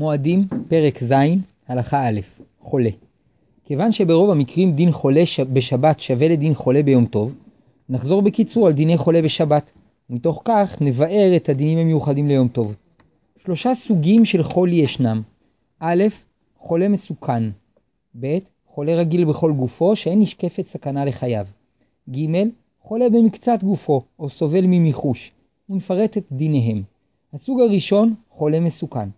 מועדים, 0.00 0.46
פרק 0.68 1.04
ז', 1.04 1.12
הלכה 1.68 2.08
א', 2.08 2.20
חולה. 2.60 2.90
כיוון 3.64 3.92
שברוב 3.92 4.30
המקרים 4.30 4.72
דין 4.72 4.92
חולה 4.92 5.26
ש... 5.26 5.40
בשבת 5.40 6.00
שווה 6.00 6.28
לדין 6.28 6.54
חולה 6.54 6.82
ביום 6.82 7.06
טוב, 7.06 7.34
נחזור 7.88 8.22
בקיצור 8.22 8.66
על 8.66 8.72
דיני 8.72 8.96
חולה 8.96 9.22
בשבת, 9.22 9.70
ומתוך 10.10 10.42
כך 10.44 10.76
נבאר 10.80 11.36
את 11.36 11.48
הדינים 11.48 11.78
המיוחדים 11.78 12.28
ליום 12.28 12.48
טוב. 12.48 12.74
שלושה 13.44 13.74
סוגים 13.74 14.24
של 14.24 14.42
חולי 14.42 14.76
ישנם 14.76 15.22
א', 15.80 16.04
חולה 16.58 16.88
מסוכן 16.88 17.42
ב', 18.20 18.38
חולה 18.66 18.94
רגיל 18.94 19.24
בכל 19.24 19.52
גופו 19.52 19.96
שאין 19.96 20.20
נשקפת 20.20 20.66
סכנה 20.66 21.04
לחייו 21.04 21.46
ג', 22.10 22.26
חולה 22.82 23.08
במקצת 23.08 23.62
גופו 23.62 24.02
או 24.18 24.28
סובל 24.28 24.66
ממיחוש, 24.66 25.32
ונפרט 25.70 26.16
את 26.16 26.24
דיניהם. 26.32 26.82
הסוג 27.34 27.60
הראשון, 27.60 28.14
חולה 28.30 28.60
מסוכן. 28.60 29.08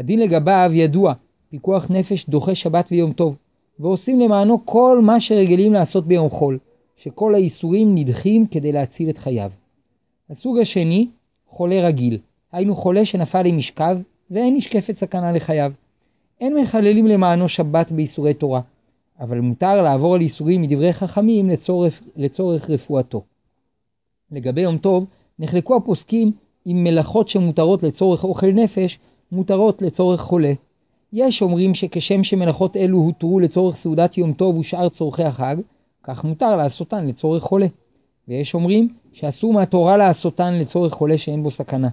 הדין 0.00 0.20
לגביו 0.20 0.70
ידוע, 0.74 1.14
פיקוח 1.50 1.86
נפש 1.90 2.28
דוחה 2.28 2.54
שבת 2.54 2.88
ויום 2.90 3.12
טוב, 3.12 3.36
ועושים 3.78 4.20
למענו 4.20 4.66
כל 4.66 5.00
מה 5.02 5.20
שרגלים 5.20 5.72
לעשות 5.72 6.06
ביום 6.06 6.30
חול, 6.30 6.58
שכל 6.96 7.34
האיסורים 7.34 7.94
נדחים 7.94 8.46
כדי 8.46 8.72
להציל 8.72 9.10
את 9.10 9.18
חייו. 9.18 9.50
הסוג 10.30 10.58
השני, 10.58 11.08
חולה 11.48 11.86
רגיל, 11.86 12.18
היינו 12.52 12.76
חולה 12.76 13.04
שנפל 13.04 13.46
עם 13.46 13.56
משכב, 13.56 13.98
ואין 14.30 14.56
נשקפת 14.56 14.92
סכנה 14.92 15.32
לחייו. 15.32 15.72
אין 16.40 16.56
מחללים 16.56 17.06
למענו 17.06 17.48
שבת 17.48 17.92
באיסורי 17.92 18.34
תורה, 18.34 18.60
אבל 19.20 19.40
מותר 19.40 19.82
לעבור 19.82 20.14
על 20.14 20.20
איסורים 20.20 20.62
מדברי 20.62 20.92
חכמים 20.92 21.48
לצורך, 21.48 22.02
לצורך 22.16 22.70
רפואתו. 22.70 23.22
לגבי 24.32 24.60
יום 24.60 24.78
טוב, 24.78 25.06
נחלקו 25.38 25.76
הפוסקים 25.76 26.32
אם 26.66 26.84
מלאכות 26.84 27.28
שמותרות 27.28 27.82
לצורך 27.82 28.24
אוכל 28.24 28.50
נפש, 28.52 28.98
מותרות 29.32 29.82
לצורך 29.82 30.20
חולה. 30.20 30.52
יש 31.12 31.42
אומרים 31.42 31.74
שכשם 31.74 32.22
שמלאכות 32.22 32.76
אלו 32.76 32.98
הותרו 32.98 33.40
לצורך 33.40 33.76
סעודת 33.76 34.18
יום 34.18 34.32
טוב 34.32 34.56
ושאר 34.56 34.88
צורכי 34.88 35.24
החג, 35.24 35.56
כך 36.04 36.24
מותר 36.24 36.56
לעשותן 36.56 37.06
לצורך 37.06 37.42
חולה. 37.42 37.66
ויש 38.28 38.54
אומרים 38.54 38.88
שאסור 39.12 39.52
מהתורה 39.52 39.96
לעשותן 39.96 40.54
לצורך 40.54 40.92
חולה 40.92 41.18
שאין 41.18 41.42
בו 41.42 41.50
סכנה. 41.50 41.88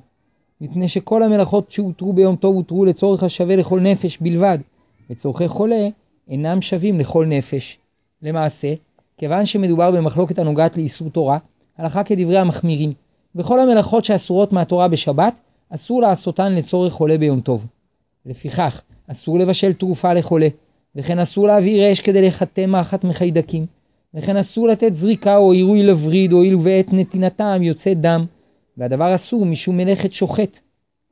מפני 0.61 0.87
שכל 0.87 1.23
המלאכות 1.23 1.71
שהותרו 1.71 2.13
ביום 2.13 2.35
טוב 2.35 2.55
הותרו 2.55 2.85
לצורך 2.85 3.23
השווה 3.23 3.55
לכל 3.55 3.79
נפש 3.79 4.17
בלבד, 4.17 4.57
וצורכי 5.09 5.47
חולה 5.47 5.87
אינם 6.27 6.61
שווים 6.61 6.99
לכל 6.99 7.25
נפש. 7.25 7.77
למעשה, 8.21 8.73
כיוון 9.17 9.45
שמדובר 9.45 9.91
במחלוקת 9.91 10.39
הנוגעת 10.39 10.77
לאיסור 10.77 11.09
תורה, 11.09 11.37
הלכה 11.77 12.03
כדברי 12.03 12.37
המחמירים, 12.37 12.93
וכל 13.35 13.59
המלאכות 13.59 14.05
שאסורות 14.05 14.53
מהתורה 14.53 14.87
בשבת, 14.87 15.39
אסור 15.69 16.01
לעשותן 16.01 16.55
לצורך 16.55 16.93
חולה 16.93 17.17
ביום 17.17 17.41
טוב. 17.41 17.65
לפיכך, 18.25 18.81
אסור 19.07 19.39
לבשל 19.39 19.73
תרופה 19.73 20.13
לחולה, 20.13 20.47
וכן 20.95 21.19
אסור 21.19 21.47
להביא 21.47 21.91
אש 21.91 22.01
כדי 22.01 22.21
לחתם 22.21 22.69
מאחת 22.69 23.03
מחיידקים, 23.03 23.65
וכן 24.13 24.37
אסור 24.37 24.67
לתת 24.67 24.93
זריקה 24.93 25.37
או 25.37 25.51
עירוי 25.51 25.83
לווריד, 25.83 26.31
הואיל 26.31 26.55
ובעת 26.55 26.93
נתינתם 26.93 27.63
יוצא 27.63 27.93
דם, 27.93 28.25
והדבר 28.77 29.15
אסור 29.15 29.45
משום 29.45 29.77
מלאכת 29.77 30.13
שוחט, 30.13 30.59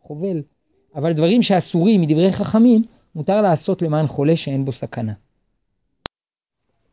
חובל. 0.01 0.41
אבל 0.95 1.13
דברים 1.13 1.41
שאסורים 1.41 2.01
מדברי 2.01 2.31
חכמים, 2.31 2.83
מותר 3.15 3.41
לעשות 3.41 3.81
למען 3.81 4.07
חולה 4.07 4.35
שאין 4.35 4.65
בו 4.65 4.71
סכנה. 4.71 5.13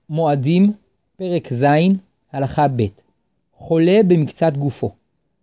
מועדים, 0.08 0.72
פרק 1.16 1.52
ז', 1.52 1.64
הלכה 2.32 2.68
ב' 2.68 2.82
חולה 3.54 4.00
במקצת 4.06 4.56
גופו. 4.56 4.90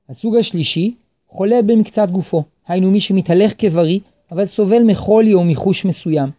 הסוג 0.09 0.35
השלישי, 0.35 0.95
חולה 1.29 1.61
במקצת 1.61 2.09
גופו, 2.09 2.43
היינו 2.67 2.91
מי 2.91 2.99
שמתהלך 2.99 3.53
כבריא, 3.57 3.99
אבל 4.31 4.45
סובל 4.45 4.83
מחולי 4.83 5.33
או 5.33 5.43
מחוש 5.43 5.85
מסוים. 5.85 6.29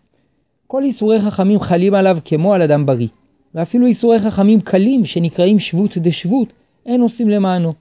כל 0.66 0.83
איסורי 0.83 1.20
חכמים 1.20 1.60
חלים 1.60 1.94
עליו 1.94 2.19
כמו 2.24 2.55
על 2.55 2.62
אדם 2.62 2.86
בריא, 2.86 3.08
ואפילו 3.55 3.86
איסורי 3.86 4.18
חכמים 4.18 4.61
קלים 4.61 5.05
שנקראים 5.05 5.58
שבות 5.58 5.98
דשבות, 5.98 6.52
אין 6.86 7.00
עושים 7.00 7.29
למענו. 7.29 7.73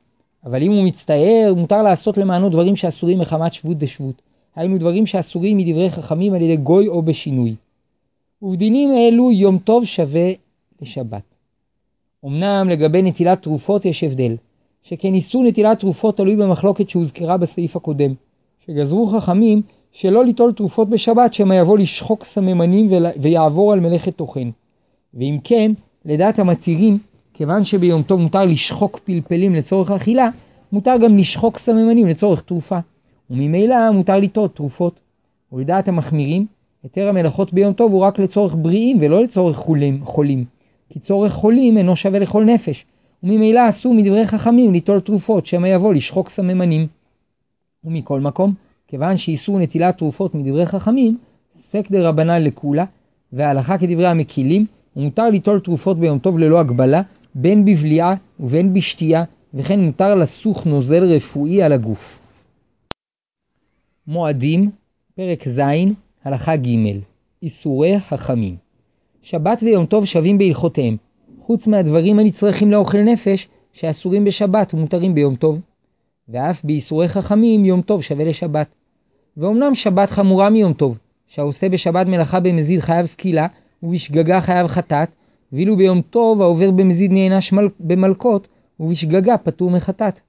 אבל 0.45 0.63
אם 0.63 0.71
הוא 0.71 0.85
מצטער, 0.85 1.53
מותר 1.57 1.81
לעשות 1.81 2.17
למענו 2.17 2.49
דברים 2.49 2.75
שאסורים 2.75 3.19
מחמת 3.19 3.53
שבות 3.53 3.77
דשבות. 3.77 4.21
היינו 4.55 4.77
דברים 4.77 5.05
שאסורים 5.05 5.57
מדברי 5.57 5.91
חכמים 5.91 6.33
על 6.33 6.41
ידי 6.41 6.57
גוי 6.57 6.87
או 6.87 7.01
בשינוי. 7.01 7.55
ובדינים 8.41 8.91
אלו 8.91 9.31
יום 9.31 9.57
טוב 9.57 9.85
שווה 9.85 10.29
לשבת. 10.81 11.23
אמנם 12.25 12.69
לגבי 12.69 13.01
נטילת 13.01 13.41
תרופות 13.41 13.85
יש 13.85 14.03
הבדל, 14.03 14.35
שכן 14.83 15.13
איסור 15.13 15.43
נטילת 15.43 15.79
תרופות 15.79 16.17
תלוי 16.17 16.35
במחלוקת 16.35 16.89
שהוזכרה 16.89 17.37
בסעיף 17.37 17.75
הקודם, 17.75 18.13
שגזרו 18.65 19.07
חכמים 19.07 19.61
שלא 19.91 20.25
ליטול 20.25 20.53
תרופות 20.53 20.89
בשבת 20.89 21.33
שמא 21.33 21.53
יבוא 21.53 21.77
לשחוק 21.77 22.23
סממנים 22.23 22.89
ויעבור 23.21 23.73
על 23.73 23.79
מלאכת 23.79 24.15
טוחן. 24.15 24.49
ואם 25.13 25.37
כן, 25.43 25.71
לדעת 26.05 26.39
המתירים, 26.39 26.97
כיוון 27.33 27.63
שביום 27.63 28.03
טוב 28.03 28.19
מותר 28.19 28.45
לשחוק 28.45 28.99
פלפלים 29.03 29.55
לצורך 29.55 29.91
אכילה, 29.91 30.29
מותר 30.71 30.97
גם 31.03 31.17
לשחוק 31.17 31.57
סממנים 31.57 32.07
לצורך 32.07 32.41
תרופה. 32.41 32.79
וממילא 33.29 33.91
מותר 33.91 34.19
ליטול 34.19 34.47
תרופות. 34.47 34.99
ולדעת 35.51 35.87
המחמירים, 35.87 36.45
היתר 36.83 37.09
המלאכות 37.09 37.53
ביום 37.53 37.73
טוב 37.73 37.91
הוא 37.91 38.01
רק 38.01 38.19
לצורך 38.19 38.55
בריאים 38.55 38.97
ולא 39.01 39.23
לצורך 39.23 39.57
חולים. 40.03 40.45
כי 40.89 40.99
צורך 40.99 41.31
חולים 41.31 41.77
אינו 41.77 41.95
שווה 41.95 42.19
לכל 42.19 42.43
נפש, 42.43 42.85
וממילא 43.23 43.69
אסור 43.69 43.93
מדברי 43.93 44.27
חכמים 44.27 44.73
ליטול 44.73 44.99
תרופות 44.99 45.45
שמא 45.45 45.67
יבוא 45.67 45.93
לשחוק 45.93 46.29
סממנים. 46.29 46.87
ומכל 47.83 48.19
מקום, 48.19 48.53
כיוון 48.87 49.17
שאיסור 49.17 49.59
נטילת 49.59 49.97
תרופות 49.97 50.35
מדברי 50.35 50.65
חכמים, 50.65 51.17
סק 51.53 51.91
דה 51.91 52.09
רבנן 52.09 52.43
לקולה, 52.43 52.85
וההלכה 53.33 53.77
כדברי 53.77 54.07
המקילים, 54.07 54.65
ומותר 54.95 55.29
ליטול 55.29 55.59
תרופות 55.59 55.99
ביום 55.99 56.19
טוב 56.19 56.39
ללא 56.39 56.59
הגבלה, 56.59 57.01
בין 57.35 57.65
בבליעה 57.65 58.15
ובין 58.39 58.73
בשתייה, 58.73 59.23
וכן 59.53 59.79
מותר 59.79 60.15
לסוך 60.15 60.65
נוזל 60.65 61.03
רפואי 61.03 61.63
על 61.63 61.71
הגוף. 61.71 62.21
מועדים, 64.07 64.71
פרק 65.15 65.47
ז', 65.47 65.61
הלכה 66.23 66.55
ג' 66.55 66.69
איסורי 67.43 67.99
חכמים. 67.99 68.55
שבת 69.21 69.63
ויום 69.63 69.85
טוב 69.85 70.05
שווים 70.05 70.37
בהלכותיהם, 70.37 70.97
חוץ 71.49 71.67
מהדברים 71.67 72.19
הנצרכים 72.19 72.71
לאוכל 72.71 72.97
נפש 72.97 73.47
שאסורים 73.73 74.23
בשבת 74.23 74.73
ומותרים 74.73 75.15
ביום 75.15 75.35
טוב. 75.35 75.59
ואף 76.29 76.65
באיסורי 76.65 77.07
חכמים 77.07 77.65
יום 77.65 77.81
טוב 77.81 78.03
שווה 78.03 78.25
לשבת. 78.25 78.67
ואומנם 79.37 79.75
שבת 79.75 80.09
חמורה 80.09 80.49
מיום 80.49 80.73
טוב, 80.73 80.97
שהעושה 81.27 81.69
בשבת 81.69 82.07
מלאכה 82.07 82.39
במזיד 82.39 82.79
חייב 82.79 83.05
סקילה, 83.05 83.47
ובשגגה 83.83 84.41
חייב 84.41 84.67
חטאת, 84.67 85.09
ואילו 85.53 85.77
ביום 85.77 86.01
טוב 86.01 86.41
העובר 86.41 86.71
במזיד 86.71 87.11
נענש 87.11 87.53
מל... 87.53 87.67
במלקות, 87.79 88.47
ובשגגה 88.79 89.37
פטור 89.37 89.71
מחטאת. 89.71 90.19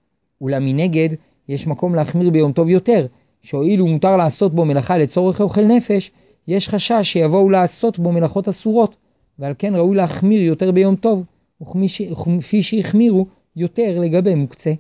אולם 0.41 0.65
מנגד, 0.65 1.09
יש 1.49 1.67
מקום 1.67 1.95
להחמיר 1.95 2.31
ביום 2.31 2.53
טוב 2.53 2.69
יותר, 2.69 3.07
שהואיל 3.43 3.83
ומותר 3.83 4.17
לעשות 4.17 4.55
בו 4.55 4.65
מלאכה 4.65 4.99
לצורך 4.99 5.41
אוכל 5.41 5.65
נפש, 5.65 6.11
יש 6.49 6.69
חשש 6.69 7.01
שיבואו 7.03 7.51
לעשות 7.51 7.99
בו 7.99 8.13
מלאכות 8.13 8.49
אסורות, 8.49 8.97
ועל 9.41 9.53
כן 9.59 9.75
ראוי 9.75 9.97
להחמיר 9.97 10.43
יותר 10.43 10.71
ביום 10.71 10.97
טוב, 10.97 11.25
וכפי 11.63 12.63
שהחמירו 12.63 13.27
יותר 13.57 14.01
לגבי 14.01 14.35
מוקצה. 14.35 14.73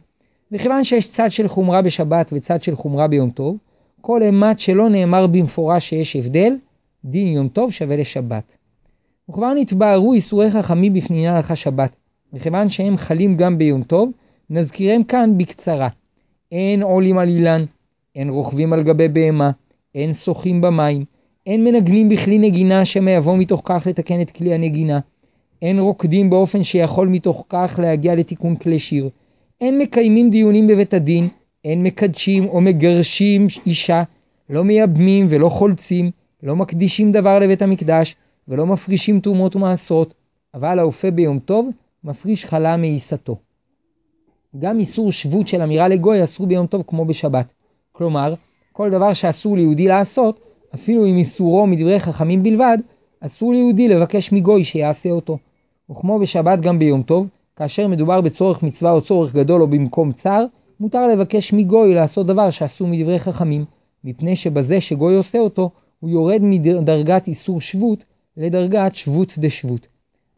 וכיוון 0.53 0.84
שיש 0.84 1.10
צד 1.10 1.32
של 1.32 1.48
חומרה 1.48 1.82
בשבת 1.82 2.31
וצד 2.32 2.62
של 2.62 2.76
חומרה 2.76 3.09
ביום 3.09 3.31
טוב, 3.31 3.56
כל 4.00 4.22
אימת 4.22 4.60
שלא 4.60 4.88
נאמר 4.88 5.26
במפורש 5.26 5.88
שיש 5.88 6.16
הבדל, 6.16 6.56
דין 7.04 7.28
יום 7.28 7.48
טוב 7.48 7.71
שווה 7.71 7.97
לשבת. 7.97 8.56
וכבר 9.31 9.54
נתבהרו 9.54 10.12
איסורי 10.12 10.50
חכמים 10.50 10.94
בפני 10.94 11.28
הלכה 11.28 11.56
שבת, 11.56 11.97
וכיוון 12.32 12.71
שהם 12.71 12.97
חלים 12.97 13.37
גם 13.37 13.59
ביום 13.59 13.82
טוב, 13.82 14.10
נזכירם 14.50 15.04
כאן 15.04 15.38
בקצרה. 15.38 15.88
אין 16.53 16.82
עולים 16.82 17.19
על 17.19 17.28
אילן, 17.28 17.65
אין 18.16 18.28
רוכבים 18.28 18.72
על 18.72 18.82
גבי 18.82 19.09
בהמה, 19.09 19.50
אין 19.94 20.15
שוחים 20.15 20.60
במים, 20.60 21.04
אין 21.51 21.65
מנגנים 21.65 22.09
בכלי 22.09 22.39
נגינה 22.39 22.85
שמא 22.85 23.11
יבוא 23.11 23.37
מתוך 23.37 23.63
כך 23.65 23.87
לתקן 23.87 24.21
את 24.21 24.31
כלי 24.31 24.55
הנגינה, 24.55 25.01
אין 25.63 25.79
רוקדים 25.79 26.31
באופן 26.31 26.63
שיכול 26.63 27.09
מתוך 27.09 27.45
כך 27.49 27.79
להגיע 27.83 28.15
לתיקון 28.15 28.57
כלי 28.57 28.79
שיר, 28.79 29.09
אין 29.61 29.79
מקיימים 29.79 30.31
דיונים 30.31 30.67
בבית 30.67 30.95
הדין, 30.95 31.29
אין 31.65 31.83
מקדשים 31.83 32.49
או 32.49 32.61
מגרשים 32.61 33.47
אישה, 33.67 34.03
לא 34.51 34.65
מייבמים 34.65 35.27
ולא 35.31 35.49
חולצים, 35.49 36.11
לא 36.43 36.57
מקדישים 36.57 37.13
דבר 37.13 37.39
לבית 37.39 37.63
המקדש, 37.63 38.17
ולא 38.49 38.67
מפרישים 38.67 39.21
תרומות 39.21 39.57
ומעשרות, 39.57 40.15
אבל 40.55 40.79
האופה 40.79 41.11
ביום 41.11 41.39
טוב, 41.39 41.71
מפריש 42.05 42.45
חלה 42.45 42.77
מעיסתו. 42.77 43.37
גם 44.59 44.79
איסור 44.79 45.13
שבות 45.13 45.49
של 45.49 45.63
אמירה 45.63 45.89
לגוי 45.89 46.25
אסור 46.25 46.47
ביום 46.47 46.67
טוב 46.67 46.83
כמו 46.87 47.05
בשבת. 47.05 47.53
כלומר, 47.93 48.35
כל 48.73 48.91
דבר 48.91 49.13
שאסור 49.13 49.57
ליהודי 49.57 49.89
לעשות, 49.89 50.50
אפילו 50.75 51.07
אם 51.07 51.17
איסורו 51.17 51.67
מדברי 51.67 52.01
חכמים 52.01 52.43
בלבד, 52.43 52.78
אסור 53.21 53.53
ליהודי 53.53 53.89
לבקש 53.89 54.33
מגוי 54.33 54.65
שיעשה 54.65 55.11
אותו. 55.11 55.39
וכמו 55.91 56.19
בשבת 56.19 56.61
גם 56.61 56.78
ביום 56.78 57.03
טוב, 57.03 57.27
כאשר 57.57 57.89
מדובר 57.89 58.21
בצורך 58.21 58.63
מצווה 58.63 58.93
או 58.93 59.01
צורך 59.01 59.34
גדול 59.34 59.63
או 59.63 59.67
במקום 59.67 60.13
צר, 60.13 60.45
מותר 60.81 61.07
לבקש 61.07 61.53
מגוי 61.53 61.95
לעשות 61.95 62.27
דבר 62.27 62.51
שאסור 62.51 62.89
מדברי 62.89 63.19
חכמים, 63.19 63.65
מפני 64.05 64.37
שבזה 64.37 64.81
שגוי 64.81 65.17
עושה 65.17 65.39
אותו, 65.39 65.71
הוא 66.01 66.11
יורד 66.11 66.43
מדרגת 66.43 67.27
איסור 67.27 67.61
שבות 67.61 68.05
לדרגת 68.37 68.95
שבות 68.95 69.34
דשבות. 69.39 69.87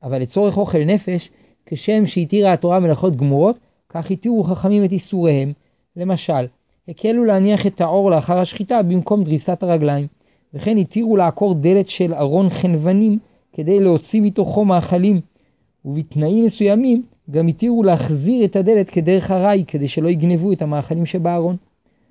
אבל 0.02 0.22
לצורך 0.22 0.58
אוכל 0.58 0.84
נפש, 0.84 1.30
כשם 1.66 2.06
שהתירה 2.06 2.52
התורה 2.52 2.80
מלאכות 2.80 3.16
גמורות, 3.16 3.58
כך 3.88 4.10
התירו 4.10 4.44
חכמים 4.44 4.84
את 4.84 4.92
איסוריהם. 4.92 5.52
למשל, 5.96 6.46
הקלו 6.88 7.24
להניח 7.24 7.66
את 7.66 7.80
העור 7.80 8.10
לאחר 8.10 8.38
השחיטה 8.38 8.82
במקום 8.82 9.24
דריסת 9.24 9.62
הרגליים, 9.62 10.06
וכן 10.54 10.78
התירו 10.78 11.16
לעקור 11.16 11.54
דלת 11.54 11.88
של 11.88 12.14
ארון 12.14 12.50
חנוונים 12.50 13.18
כדי 13.52 13.80
להוציא 13.80 14.20
מתוכו 14.20 14.64
מאכלים, 14.64 15.20
ובתנאים 15.84 16.44
מסוימים 16.44 17.02
גם 17.30 17.48
התירו 17.48 17.82
להחזיר 17.82 18.44
את 18.44 18.56
הדלת 18.56 18.90
כדרך 18.90 19.30
ארעי 19.30 19.64
כדי 19.66 19.88
שלא 19.88 20.08
יגנבו 20.08 20.52
את 20.52 20.62
המאכלים 20.62 21.06
שבארון. 21.06 21.56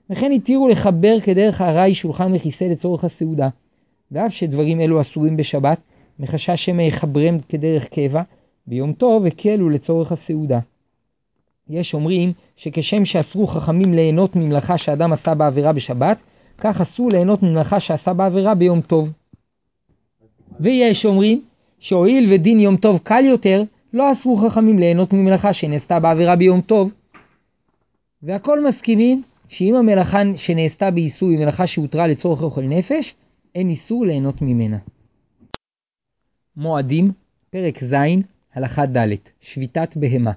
וכן 0.10 0.32
התירו 0.32 0.68
לחבר 0.68 1.20
כדרך 1.20 1.62
ארעי 1.62 1.94
שולחן 1.94 2.32
וכיסא 2.36 2.64
לצורך 2.64 3.04
הסעודה. 3.04 3.50
ואף 4.12 4.34
שדברים 4.34 4.80
אלו 4.82 5.02
אסורים 5.02 5.38
בשבת, 5.38 5.80
מחשש 6.20 6.66
שמא 6.66 6.82
יחברם 6.82 7.38
כדרך 7.50 7.88
קבע, 7.88 8.22
ביום 8.68 8.94
טוב 8.94 9.26
הקלו 9.26 9.70
לצורך 9.70 10.12
הסעודה. 10.12 10.60
יש 11.70 11.94
אומרים 11.94 12.34
שכשם 12.58 13.06
שאסרו 13.06 13.48
חכמים 13.48 13.94
ליהנות 13.94 14.36
ממלאכה 14.36 14.78
שאדם 14.78 15.14
עשה 15.14 15.36
בעבירה 15.36 15.74
בשבת, 15.74 16.24
כך 16.64 16.82
אסור 16.82 17.10
ליהנות 17.12 17.44
ממלאכה 17.44 17.80
שעשה 17.80 18.14
בעבירה 18.14 18.56
ביום 18.56 18.82
טוב. 18.82 19.12
ויש 20.60 21.06
אומרים 21.06 21.42
שהואיל 21.80 22.34
ודין 22.34 22.60
יום 22.60 22.78
טוב 22.78 23.00
קל 23.04 23.26
יותר, 23.26 23.64
לא 23.94 24.12
אסרו 24.12 24.38
חכמים 24.38 24.80
ליהנות 24.80 25.14
ממלאכה 25.14 25.54
שנעשתה 25.54 26.00
בעבירה 26.00 26.36
ביום 26.36 26.62
טוב. 26.62 26.92
והכל 28.24 28.66
מסכימים 28.68 29.24
שאם 29.48 29.76
המלאכה 29.76 30.22
שנעשתה 30.36 30.92
באיסור 30.92 31.30
היא 31.30 31.40
מלאכה 31.40 31.68
שהותרה 31.68 32.08
לצורך 32.08 32.42
אוכל 32.42 32.62
נפש, 32.62 33.16
אין 33.56 33.70
איסור 33.70 34.06
ליהנות 34.06 34.42
ממנה. 34.42 34.78
מועדים, 36.58 37.12
פרק 37.50 37.84
ז', 37.84 37.96
הלכה 38.54 38.86
ד', 38.86 39.16
שביתת 39.42 39.98
בהמה. 39.98 40.32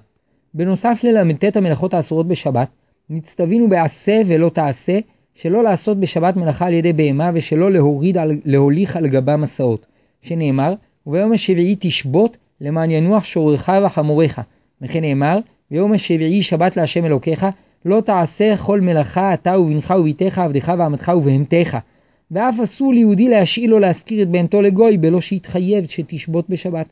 בנוסף 0.53 0.99
לל"ט 1.03 1.57
המלאכות 1.57 1.93
האסורות 1.93 2.27
בשבת, 2.27 2.69
נצטווינו 3.09 3.69
בעשה 3.69 4.21
ולא 4.27 4.49
תעשה, 4.49 4.99
שלא 5.35 5.63
לעשות 5.63 5.99
בשבת 5.99 6.35
מלאכה 6.35 6.67
על 6.67 6.73
ידי 6.73 6.93
בהמה 6.93 7.31
ושלא 7.33 7.71
להוריד 7.71 8.17
על, 8.17 8.39
להוליך 8.45 8.95
על 8.95 9.07
גבה 9.07 9.37
מסעות, 9.37 9.85
שנאמר, 10.21 10.73
וביום 11.07 11.31
השביעי 11.31 11.75
תשבות 11.79 12.37
למען 12.61 12.91
ינוח 12.91 13.23
שורך 13.23 13.69
וחמורך. 13.85 14.39
וכן 14.81 15.01
נאמר, 15.01 15.39
ביום 15.71 15.93
השביעי 15.93 16.41
שבת 16.41 16.77
להשם 16.77 17.05
אלוקיך, 17.05 17.45
לא 17.85 18.01
תעשה 18.01 18.57
כל 18.57 18.81
מלאכה 18.81 19.33
אתה 19.33 19.59
ובנך 19.59 19.93
וביתך 19.99 20.37
עבדך 20.37 20.73
ואמתך 20.79 21.11
ובהמתך. 21.17 21.77
ואף 22.31 22.55
אסור 22.63 22.93
ליהודי 22.93 23.29
להשאיל 23.29 23.73
או 23.73 23.79
להשכיר 23.79 24.23
את 24.23 24.29
בהמתו 24.29 24.61
לגוי 24.61 24.97
בלא 24.97 25.21
שיתחייב 25.21 25.87
שתשבות 25.87 26.49
בשבת. 26.49 26.89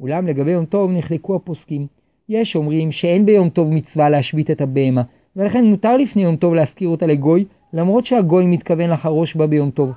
אולם 0.00 0.26
לגבי 0.26 0.50
יום 0.50 0.64
טוב 0.64 0.90
נחלקו 0.90 1.36
הפוסקים. 1.36 1.86
יש 2.28 2.56
אומרים 2.56 2.92
שאין 2.92 3.26
ביום 3.26 3.48
טוב 3.48 3.72
מצווה 3.72 4.08
להשבית 4.08 4.50
את 4.50 4.60
הבהמה, 4.60 5.02
ולכן 5.36 5.64
מותר 5.64 5.96
לפני 5.96 6.22
יום 6.22 6.36
טוב 6.36 6.54
להשכיר 6.54 6.88
אותה 6.88 7.06
לגוי, 7.06 7.44
למרות 7.74 8.06
שהגוי 8.06 8.46
מתכוון 8.46 8.90
לחרוש 8.90 9.36
בה 9.36 9.46
ביום 9.46 9.70
טוב. 9.70 9.92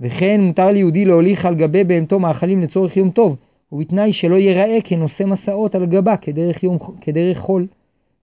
וכן 0.00 0.40
מותר 0.40 0.70
ליהודי 0.70 1.04
להוליך 1.04 1.46
על 1.46 1.54
גבי 1.54 1.84
בהמתו 1.84 2.18
מאכלים 2.18 2.62
לצורך 2.62 2.96
יום 2.96 3.10
טוב, 3.10 3.36
ובתנאי 3.72 4.12
שלא 4.12 4.36
ייראה 4.36 4.78
כנושא 4.84 5.24
מסעות 5.24 5.74
על 5.74 5.86
גבה 5.86 6.16
כדרך, 6.16 6.62
יום, 6.62 6.78
כדרך 7.00 7.38
חול. 7.38 7.66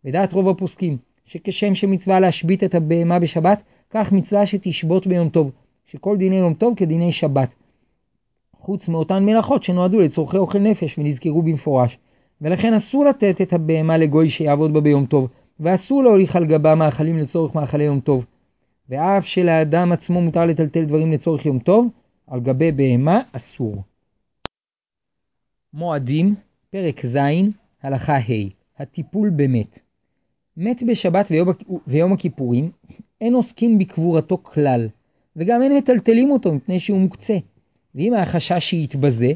ודעת 0.06 0.34
רוב 0.34 0.50
הפוסקים, 0.50 0.98
שכשם 1.25 1.75
שמצווה 1.75 2.19
להשבית 2.19 2.63
את 2.63 2.75
הבהמה 2.75 3.19
בשבת, 3.19 3.63
כך 3.90 4.12
מצווה 4.12 4.46
שתשבות 4.46 5.07
ביום 5.07 5.30
טוב, 5.30 5.52
שכל 5.86 6.18
דיני 6.18 6.36
יום 6.36 6.54
טוב 6.54 6.74
כדיני 6.78 7.12
שבת. 7.12 7.56
חוץ 8.60 8.90
מאותן 8.90 9.25
מלאכות 9.25 9.63
שנועדו 9.63 10.00
לצורכי 10.00 10.38
אוכל 10.38 10.60
נפש 10.60 10.98
ונזכרו 10.98 11.42
במפורש. 11.42 11.98
ולכן 12.42 12.74
אסור 12.74 13.06
לתת 13.06 13.42
את 13.42 13.54
הבהמה 13.54 13.98
לגוי 13.98 14.30
שיעבוד 14.30 14.74
בה 14.74 14.81
ביום 14.81 15.06
טוב, 15.06 15.28
ואסור 15.60 16.04
להוליך 16.04 16.36
על 16.36 16.45
גבה 16.45 16.75
מאכלים 16.75 17.18
לצורך 17.18 17.56
מאכלי 17.56 17.84
יום 17.84 18.00
טוב. 18.00 18.25
ואף 18.90 19.26
שלאדם 19.26 19.92
עצמו 19.92 20.22
מותר 20.22 20.46
לטלטל 20.46 20.86
דברים 20.86 21.12
לצורך 21.12 21.46
יום 21.46 21.60
טוב, 21.60 21.88
על 22.28 22.40
גבי 22.40 22.72
בהמה 22.72 23.22
אסור. 23.32 23.84
מועדים, 25.74 26.36
פרק 26.70 27.06
ז', 27.06 27.18
הלכה 27.84 28.18
ה', 28.18 28.50
הטיפול 28.78 29.30
במת. 29.30 29.80
מת 30.58 30.84
בשבת 30.88 31.28
ויום, 31.32 31.50
ויום 31.88 32.14
הכיפורים, 32.14 32.72
אין 33.22 33.34
עוסקים 33.34 33.80
בקבורתו 33.80 34.38
כלל, 34.44 34.88
וגם 35.36 35.62
אין 35.62 35.78
מטלטלים 35.78 36.32
אותו 36.32 36.54
מפני 36.54 36.80
שהוא 36.80 37.00
מוקצה. 37.00 37.38
ואם 37.96 38.14
היה 38.14 38.26
חשש 38.26 38.60
שיתבזה, 38.60 39.32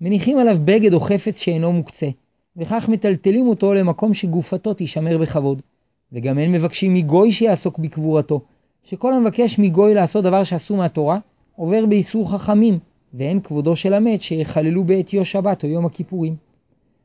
מניחים 0.00 0.38
עליו 0.38 0.56
בגד 0.64 0.92
או 0.92 1.00
חפץ 1.00 1.38
שאינו 1.38 1.72
מוקצה, 1.72 2.08
וכך 2.56 2.88
מטלטלים 2.88 3.46
אותו 3.46 3.74
למקום 3.74 4.14
שגופתו 4.14 4.74
תישמר 4.74 5.18
בכבוד. 5.18 5.62
וגם 6.12 6.38
אין 6.38 6.52
מבקשים 6.52 6.94
מגוי 6.94 7.32
שיעסוק 7.32 7.78
בקבורתו, 7.78 8.40
שכל 8.86 9.12
המבקש 9.12 9.58
מגוי 9.58 9.94
לעשות 9.94 10.24
דבר 10.24 10.44
שעשו 10.44 10.76
מהתורה, 10.76 11.18
עובר 11.56 11.86
באיסור 11.86 12.30
חכמים, 12.30 12.78
ואין 13.14 13.40
כבודו 13.40 13.76
של 13.76 13.94
המת 13.94 14.22
שיחללו 14.22 14.84
בעטיו 14.84 15.24
שבת 15.24 15.64
או 15.64 15.68
יום 15.68 15.86
הכיפורים. 15.86 16.36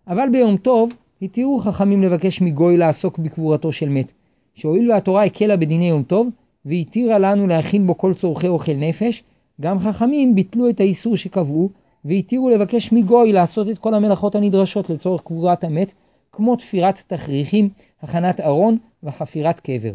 אבל 0.07 0.29
ביום 0.31 0.57
טוב, 0.57 0.89
התירו 1.21 1.59
חכמים 1.59 2.03
לבקש 2.03 2.41
מגוי 2.41 2.77
לעסוק 2.77 3.19
בקבורתו 3.19 3.71
של 3.71 3.89
מת, 3.89 4.11
שהואיל 4.55 4.91
והתורה 4.91 5.23
הקלה 5.23 5.57
בדיני 5.57 5.89
יום 5.89 6.03
טוב, 6.03 6.27
והתירה 6.65 7.19
לנו 7.19 7.47
להכין 7.47 7.87
בו 7.87 7.97
כל 7.97 8.13
צורכי 8.13 8.47
אוכל 8.47 8.75
נפש, 8.75 9.23
גם 9.61 9.79
חכמים 9.79 10.35
ביטלו 10.35 10.69
את 10.69 10.79
האיסור 10.79 11.17
שקבעו, 11.17 11.69
והתירו 12.05 12.49
לבקש 12.49 12.91
מגוי 12.91 13.31
לעשות 13.31 13.69
את 13.69 13.77
כל 13.77 13.93
המלאכות 13.93 14.35
הנדרשות 14.35 14.89
לצורך 14.89 15.21
קבורת 15.21 15.63
המת, 15.63 15.93
כמו 16.31 16.55
תפירת 16.55 17.03
תכריכים, 17.07 17.69
הכנת 18.01 18.39
ארון 18.39 18.77
וחפירת 19.03 19.59
קבר. 19.59 19.93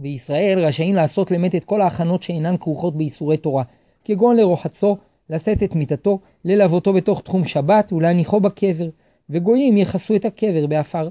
וישראל 0.00 0.64
רשאים 0.64 0.94
לעשות 0.94 1.30
למת 1.30 1.54
את 1.54 1.64
כל 1.64 1.80
ההכנות 1.80 2.22
שאינן 2.22 2.56
כרוכות 2.60 2.96
באיסורי 2.96 3.36
תורה, 3.36 3.62
כגון 4.04 4.36
לרוחצו, 4.36 4.96
לשאת 5.30 5.62
את 5.62 5.74
מיטתו, 5.74 6.18
ללוותו 6.44 6.92
בתוך 6.92 7.20
תחום 7.20 7.44
שבת 7.44 7.92
ולהניחו 7.92 8.40
בקבר, 8.40 8.88
וגויים 9.30 9.76
יכסו 9.76 10.16
את 10.16 10.24
הקבר 10.24 10.66
באפר. 10.66 11.08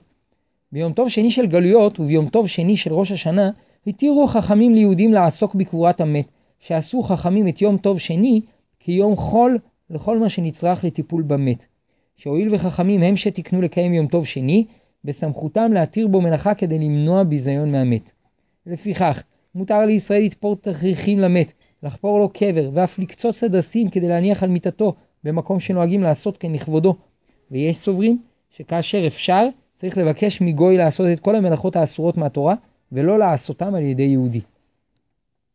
ביום 0.72 0.94
טוב 0.94 1.10
שני 1.10 1.31
של 1.31 1.48
גלויות 1.48 2.00
וביום 2.00 2.30
טוב 2.30 2.48
שני 2.48 2.78
של 2.78 2.94
ראש 2.94 3.12
השנה, 3.12 3.50
התירו 3.88 4.28
חכמים 4.28 4.74
ליהודים 4.74 5.13
לעסוק 5.13 5.56
בקבורת 5.56 6.01
המת, 6.01 6.25
שעשו 6.60 7.01
חכמים 7.01 7.48
את 7.48 7.62
יום 7.62 7.77
טוב 7.77 8.00
שני 8.00 8.41
כיום 8.79 9.15
חול 9.15 9.58
לכל 9.89 10.20
מה 10.20 10.29
שנצרך 10.29 10.84
לטיפול 10.84 11.22
במת. 11.24 11.65
שהואיל 12.15 12.56
וחכמים 12.56 13.01
הם 13.01 13.15
שתקנו 13.15 13.62
לקיים 13.62 13.94
יום 13.94 14.08
טוב 14.08 14.25
שני, 14.25 14.65
בסמכותם 15.03 15.74
להתיר 15.74 16.08
בו 16.08 16.22
מלאכה 16.22 16.53
כדי 16.53 16.79
למנוע 16.79 17.24
ביזיון 17.24 17.72
מהמת. 17.72 18.12
לפיכך, 18.65 19.24
מותר 19.56 19.86
לישראל 19.86 20.24
לתפור 20.24 20.56
תכריכים 20.56 21.20
למת, 21.20 21.53
לחפור 21.84 22.20
לו 22.20 22.30
קבר, 22.30 22.70
ואף 22.74 23.00
לקצוץ 23.00 23.44
הדסים 23.44 23.89
כדי 23.89 24.08
להניח 24.08 24.44
על 24.44 24.50
מיטתו, 24.50 24.96
במקום 25.24 25.60
שנוהגים 25.60 26.01
לעשות 26.01 26.38
כן 26.38 26.51
לכבודו. 26.51 26.96
ויש 27.51 27.77
סוברים 27.77 28.22
שכאשר 28.50 29.08
אפשר, 29.08 29.48
צריך 29.75 29.98
לבקש 29.98 30.41
מגוי 30.41 30.77
לעשות 30.77 31.08
את 31.13 31.20
כל 31.20 31.36
המלאכות 31.36 31.75
האסורות 31.75 32.18
מהתורה, 32.18 32.56
ולא 32.91 33.20
לעשותם 33.20 33.75
על 33.75 33.84
ידי 33.84 34.03
יהודי. 34.03 34.41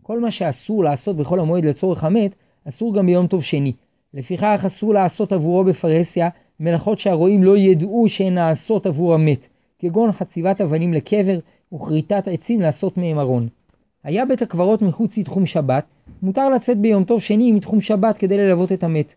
כל 0.03 0.21
מה 0.21 0.31
שאסור 0.31 0.85
לעשות 0.85 1.17
בכל 1.17 1.41
המועד 1.41 1.65
לצורך 1.65 2.05
המת, 2.05 2.35
אסור 2.69 2.95
גם 2.95 3.07
ביום 3.07 3.27
טוב 3.27 3.43
שני. 3.43 3.73
לפיכך 4.15 4.63
אסור 4.67 4.95
לעשות 4.95 5.33
עבורו 5.33 5.65
בפרהסיה 5.65 6.29
מלאכות 6.61 6.99
שהרועים 6.99 7.43
לא 7.43 7.59
ידעו 7.59 8.09
שהן 8.09 8.35
נעשות 8.35 8.87
עבור 8.87 9.15
המת, 9.15 9.49
כגון 9.79 10.13
חציבת 10.13 10.61
אבנים 10.61 10.93
לקבר 10.93 11.39
וכריתת 11.75 12.29
עצים 12.29 12.61
לעשות 12.61 12.99
מהם 12.99 13.19
ארון. 13.19 13.49
היה 14.05 14.25
בית 14.27 14.43
הקברות 14.43 14.83
מחוץ 14.83 15.19
לתחום 15.19 15.47
שבת, 15.47 15.85
מותר 16.23 16.49
לצאת 16.49 16.79
ביום 16.79 17.05
טוב 17.05 17.21
שני 17.21 17.53
מתחום 17.53 17.81
שבת 17.81 18.19
כדי 18.19 18.39
ללוות 18.39 18.73
את 18.73 18.85
המת. 18.85 19.15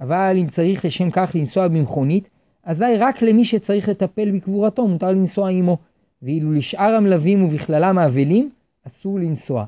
אבל 0.00 0.36
אם 0.40 0.48
צריך 0.48 0.84
לשם 0.84 1.10
כך 1.10 1.30
לנסוע 1.34 1.68
במכונית, 1.68 2.28
אזי 2.64 2.96
רק 2.98 3.22
למי 3.22 3.44
שצריך 3.44 3.88
לטפל 3.88 4.30
בקבורתו 4.30 4.88
מותר 4.88 5.10
לנסוע 5.10 5.50
עמו, 5.50 5.78
ואילו 6.22 6.52
לשאר 6.52 6.94
המלווים 6.94 7.44
ובכללם 7.44 7.98
האבלים, 7.98 8.50
אסור 8.86 9.18
לנסוע. 9.18 9.64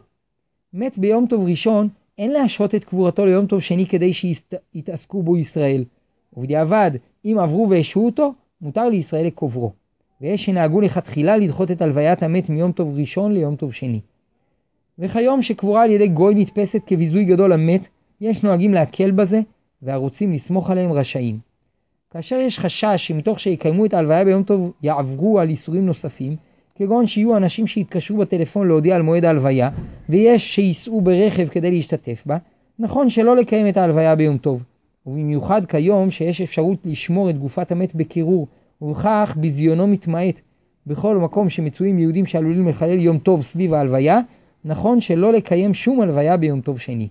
מת 0.73 0.99
ביום 0.99 1.27
טוב 1.27 1.45
ראשון, 1.47 1.89
אין 2.19 2.31
להשהות 2.31 2.75
את 2.75 2.85
קבורתו 2.85 3.27
ליום 3.27 3.47
טוב 3.47 3.61
שני 3.61 3.87
כדי 3.87 4.13
שיתעסקו 4.13 5.23
בו 5.23 5.37
ישראל. 5.37 5.85
ובדיעבד, 6.33 6.91
אם 7.25 7.37
עברו 7.41 7.71
והשהו 7.71 8.07
אותו, 8.07 8.33
מותר 8.61 8.89
לישראל 8.89 9.27
לקוברו. 9.27 9.73
ויש 10.23 10.45
שנהגו 10.45 10.81
לכתחילה 10.81 11.37
לדחות 11.37 11.71
את 11.71 11.83
הלוויית 11.83 12.23
המת 12.23 12.51
מיום 12.51 12.73
טוב 12.73 12.95
ראשון 12.99 13.33
ליום 13.33 13.57
טוב 13.57 13.73
שני. 13.73 14.01
וכיום 14.99 15.43
שקבורה 15.43 15.83
על 15.83 15.91
ידי 15.91 16.09
גוי 16.09 16.35
נתפסת 16.35 16.81
כביזוי 16.87 17.25
גדול 17.25 17.53
למת, 17.53 17.89
יש 18.21 18.43
נוהגים 18.43 18.75
להקל 18.75 19.11
בזה, 19.11 19.41
והרוצים 19.83 20.33
לסמוך 20.33 20.71
עליהם 20.71 20.93
רשאים. 20.93 21.39
כאשר 22.11 22.37
יש 22.37 22.59
חשש 22.59 22.95
שמתוך 22.97 23.41
שיקיימו 23.41 23.85
את 23.85 23.95
ההלוויה 23.95 24.25
ביום 24.25 24.43
טוב 24.43 24.73
יעברו 24.83 25.41
על 25.41 25.49
איסורים 25.49 25.87
נוספים, 25.87 26.37
כגון 26.75 27.07
שיהיו 27.07 27.37
אנשים 27.37 27.67
שיתקשרו 27.67 28.19
בטלפון 28.19 28.69
להודיע 28.69 28.97
על 28.97 29.03
מועד 29.03 29.25
ההלוויה, 29.25 29.71
ויש 30.09 30.55
שייסעו 30.55 31.01
ברכב 31.01 31.49
כדי 31.49 31.71
להשתתף 31.71 32.23
בה, 32.27 32.37
נכון 32.79 33.09
שלא 33.09 33.37
לקיים 33.37 33.69
את 33.69 33.77
ההלוויה 33.77 34.15
ביום 34.15 34.39
טוב. 34.39 34.63
ובמיוחד 35.07 35.67
כיום 35.67 36.11
שיש 36.11 36.41
אפשרות 36.41 36.79
לשמור 36.85 37.31
את 37.31 37.39
גופת 37.39 37.73
המת 37.73 37.95
בקירור, 37.95 38.47
ובכך 38.83 39.35
ביזיונו 39.37 39.87
מתמעט. 39.87 40.41
בכל 40.87 41.17
מקום 41.17 41.49
שמצויים 41.49 41.99
יהודים 41.99 42.27
שעלולים 42.27 42.69
לחלל 42.69 43.01
יום 43.01 43.19
טוב 43.19 43.43
סביב 43.43 43.75
ההלוויה, 43.75 44.21
נכון 44.65 45.01
שלא 45.01 45.33
לקיים 45.33 45.75
שום 45.75 46.01
הלוויה 46.01 46.37
ביום 46.37 46.61
טוב 46.61 46.79
שני. 46.79 47.09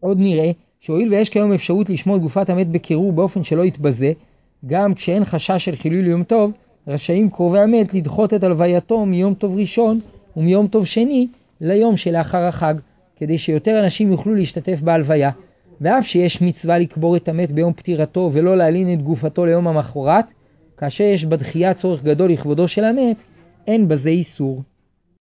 עוד 0.00 0.18
נראה 0.20 0.50
שהואיל 0.80 1.10
ויש 1.10 1.28
כיום 1.28 1.52
אפשרות 1.52 1.90
לשמור 1.90 2.18
גופת 2.18 2.50
המת 2.50 2.68
בקירור 2.68 3.12
באופן 3.12 3.42
שלא 3.42 3.64
יתבזה, 3.64 4.12
גם 4.66 4.94
כשאין 4.94 5.24
חשש 5.24 5.64
של 5.64 5.76
חילול 5.76 6.06
יום 6.06 6.22
טוב, 6.22 6.52
רשאים 6.88 7.30
קרובי 7.30 7.58
המת 7.58 7.94
לדחות 7.94 8.34
את 8.34 8.42
הלווייתו 8.42 9.06
מיום 9.06 9.34
טוב 9.34 9.56
ראשון 9.56 10.00
ומיום 10.36 10.66
טוב 10.66 10.86
שני 10.86 11.28
ליום 11.60 11.96
שלאחר 11.96 12.42
החג, 12.42 12.74
כדי 13.16 13.38
שיותר 13.38 13.80
אנשים 13.84 14.12
יוכלו 14.12 14.34
להשתתף 14.34 14.80
בהלוויה. 14.80 15.30
ואף 15.80 16.06
שיש 16.06 16.42
מצווה 16.42 16.78
לקבור 16.78 17.16
את 17.16 17.28
המת 17.28 17.52
ביום 17.52 17.72
פטירתו 17.72 18.30
ולא 18.32 18.56
להלין 18.56 18.92
את 18.92 19.02
גופתו 19.02 19.46
ליום 19.46 19.68
המחרת, 19.68 20.32
כאשר 20.76 21.04
יש 21.04 21.24
בדחייה 21.24 21.74
צורך 21.74 22.02
גדול 22.02 22.32
לכבודו 22.32 22.68
של 22.68 22.84
המת, 22.84 23.22
אין 23.66 23.88
בזה 23.88 24.08
איסור. 24.08 24.62